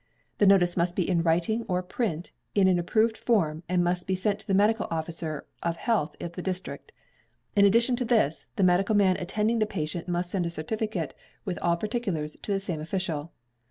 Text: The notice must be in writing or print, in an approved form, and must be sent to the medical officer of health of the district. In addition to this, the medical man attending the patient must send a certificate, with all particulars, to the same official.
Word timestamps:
The 0.39 0.47
notice 0.47 0.75
must 0.75 0.95
be 0.95 1.07
in 1.07 1.21
writing 1.21 1.63
or 1.67 1.83
print, 1.83 2.31
in 2.55 2.67
an 2.67 2.79
approved 2.79 3.15
form, 3.15 3.61
and 3.69 3.83
must 3.83 4.07
be 4.07 4.15
sent 4.15 4.39
to 4.39 4.47
the 4.47 4.55
medical 4.55 4.87
officer 4.89 5.45
of 5.61 5.77
health 5.77 6.15
of 6.19 6.31
the 6.31 6.41
district. 6.41 6.91
In 7.55 7.65
addition 7.65 7.95
to 7.97 8.05
this, 8.05 8.47
the 8.55 8.63
medical 8.63 8.95
man 8.95 9.15
attending 9.17 9.59
the 9.59 9.67
patient 9.67 10.07
must 10.07 10.31
send 10.31 10.47
a 10.47 10.49
certificate, 10.49 11.13
with 11.45 11.59
all 11.61 11.77
particulars, 11.77 12.35
to 12.41 12.51
the 12.51 12.59
same 12.59 12.81
official. 12.81 13.31